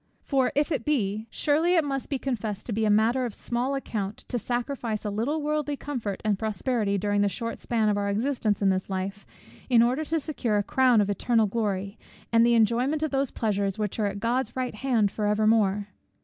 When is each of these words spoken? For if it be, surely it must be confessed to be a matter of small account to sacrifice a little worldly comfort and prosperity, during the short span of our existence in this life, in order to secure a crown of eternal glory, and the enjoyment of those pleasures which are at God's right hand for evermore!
For 0.23 0.51
if 0.55 0.71
it 0.71 0.83
be, 0.83 1.27
surely 1.29 1.75
it 1.75 1.83
must 1.83 2.09
be 2.09 2.17
confessed 2.17 2.65
to 2.65 2.71
be 2.73 2.85
a 2.85 2.89
matter 2.89 3.23
of 3.23 3.35
small 3.35 3.75
account 3.75 4.25
to 4.29 4.39
sacrifice 4.39 5.05
a 5.05 5.11
little 5.11 5.43
worldly 5.43 5.77
comfort 5.77 6.23
and 6.25 6.39
prosperity, 6.39 6.97
during 6.97 7.21
the 7.21 7.29
short 7.29 7.59
span 7.59 7.87
of 7.87 7.99
our 7.99 8.09
existence 8.09 8.63
in 8.63 8.69
this 8.69 8.89
life, 8.89 9.27
in 9.69 9.83
order 9.83 10.03
to 10.05 10.19
secure 10.19 10.57
a 10.57 10.63
crown 10.63 11.01
of 11.01 11.09
eternal 11.11 11.45
glory, 11.45 11.99
and 12.33 12.43
the 12.43 12.55
enjoyment 12.55 13.03
of 13.03 13.11
those 13.11 13.29
pleasures 13.29 13.77
which 13.77 13.99
are 13.99 14.07
at 14.07 14.19
God's 14.19 14.55
right 14.55 14.73
hand 14.73 15.11
for 15.11 15.27
evermore! 15.27 15.89